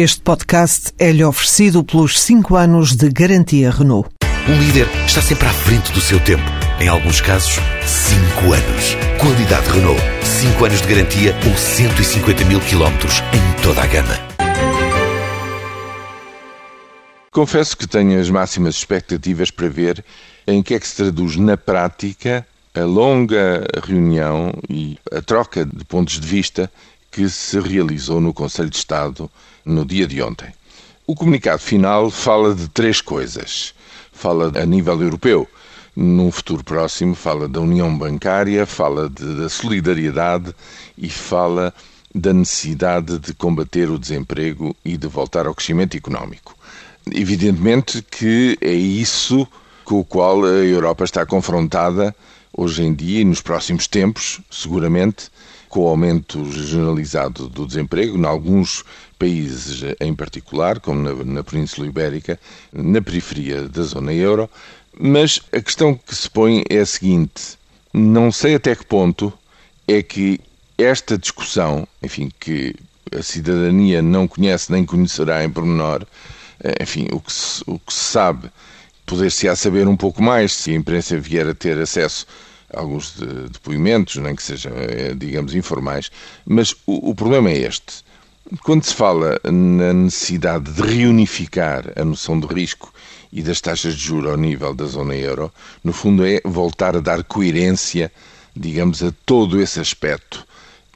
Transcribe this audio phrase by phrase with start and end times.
[0.00, 4.08] Este podcast é-lhe oferecido pelos 5 anos de garantia Renault.
[4.48, 6.44] Um líder está sempre à frente do seu tempo.
[6.78, 8.94] Em alguns casos, 5 anos.
[9.20, 10.00] Qualidade Renault.
[10.22, 14.14] 5 anos de garantia ou 150 mil quilómetros em toda a gama.
[17.32, 20.04] Confesso que tenho as máximas expectativas para ver
[20.46, 25.84] em que é que se traduz na prática a longa reunião e a troca de
[25.84, 26.70] pontos de vista
[27.18, 29.28] que se realizou no Conselho de Estado
[29.64, 30.54] no dia de ontem.
[31.04, 33.74] O comunicado final fala de três coisas.
[34.12, 35.48] Fala a nível europeu,
[35.96, 40.54] num futuro próximo, fala da União Bancária, fala de, da solidariedade
[40.96, 41.74] e fala
[42.14, 46.54] da necessidade de combater o desemprego e de voltar ao crescimento económico.
[47.10, 49.44] Evidentemente que é isso
[49.84, 52.14] com o qual a Europa está confrontada
[52.56, 55.32] hoje em dia e nos próximos tempos, seguramente,
[55.68, 58.84] com o aumento generalizado do desemprego, em alguns
[59.18, 62.38] países em particular, como na, na Península Ibérica,
[62.72, 64.48] na periferia da zona euro.
[64.98, 67.58] Mas a questão que se põe é a seguinte:
[67.92, 69.32] não sei até que ponto
[69.86, 70.40] é que
[70.76, 72.74] esta discussão, enfim, que
[73.16, 76.06] a cidadania não conhece nem conhecerá em pormenor,
[76.80, 78.50] enfim, o que se, o que se sabe,
[79.06, 82.26] poder-se-á saber um pouco mais se a imprensa vier a ter acesso
[82.72, 86.10] alguns de, depoimentos, nem que sejam, eh, digamos, informais,
[86.44, 88.04] mas o, o problema é este.
[88.62, 92.92] Quando se fala na necessidade de reunificar a noção de risco
[93.30, 95.52] e das taxas de juros ao nível da zona euro,
[95.84, 98.10] no fundo é voltar a dar coerência,
[98.56, 100.46] digamos, a todo esse aspecto,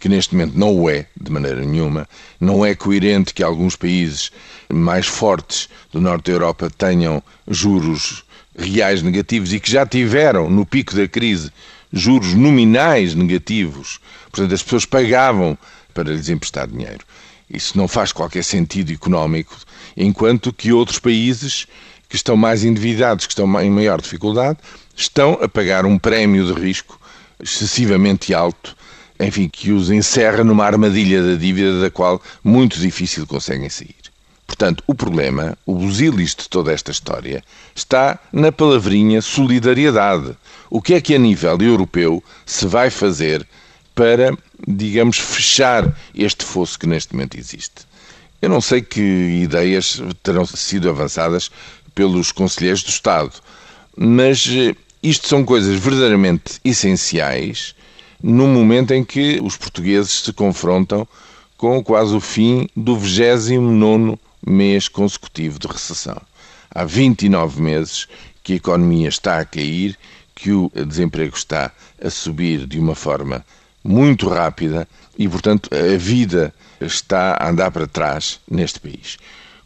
[0.00, 2.08] que neste momento não o é, de maneira nenhuma.
[2.40, 4.32] Não é coerente que alguns países
[4.72, 8.24] mais fortes do norte da Europa tenham juros
[8.56, 11.50] reais negativos e que já tiveram, no pico da crise,
[11.92, 14.00] juros nominais negativos.
[14.30, 15.56] Portanto, as pessoas pagavam
[15.92, 17.04] para lhes emprestar dinheiro.
[17.48, 19.56] Isso não faz qualquer sentido económico,
[19.96, 21.66] enquanto que outros países
[22.08, 24.58] que estão mais endividados, que estão em maior dificuldade,
[24.96, 26.98] estão a pagar um prémio de risco
[27.40, 28.76] excessivamente alto,
[29.18, 34.01] enfim, que os encerra numa armadilha da dívida da qual muito difícil conseguem sair.
[34.62, 37.42] Portanto, o problema, o busilis de toda esta história,
[37.74, 40.36] está na palavrinha solidariedade.
[40.70, 43.44] O que é que a nível europeu se vai fazer
[43.92, 44.32] para,
[44.64, 47.88] digamos, fechar este fosso que neste momento existe?
[48.40, 51.50] Eu não sei que ideias terão sido avançadas
[51.92, 53.32] pelos conselheiros do Estado,
[53.96, 57.74] mas eh, isto são coisas verdadeiramente essenciais
[58.22, 61.04] no momento em que os portugueses se confrontam
[61.56, 64.16] com quase o fim do 29
[64.46, 66.20] mês consecutivo de recessão.
[66.74, 68.08] Há 29 meses
[68.42, 69.96] que a economia está a cair,
[70.34, 71.70] que o desemprego está
[72.02, 73.44] a subir de uma forma
[73.84, 74.88] muito rápida
[75.18, 79.18] e, portanto, a vida está a andar para trás neste país.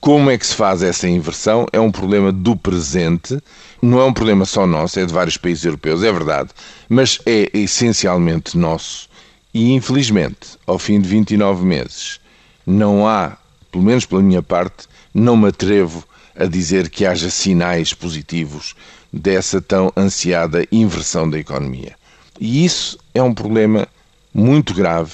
[0.00, 1.66] Como é que se faz essa inversão?
[1.72, 3.42] É um problema do presente,
[3.82, 6.50] não é um problema só nosso, é de vários países europeus, é verdade,
[6.88, 9.08] mas é essencialmente nosso
[9.52, 12.20] e, infelizmente, ao fim de 29 meses,
[12.64, 13.36] não há
[13.70, 18.74] pelo menos pela minha parte, não me atrevo a dizer que haja sinais positivos
[19.12, 21.96] dessa tão ansiada inversão da economia.
[22.40, 23.88] E isso é um problema
[24.32, 25.12] muito grave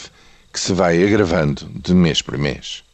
[0.53, 2.85] que se vai agravando de mês para mês.